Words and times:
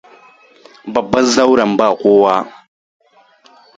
Babban 0.93 1.25
zauren 1.33 1.71
ba 1.77 1.87
kowa. 2.01 2.35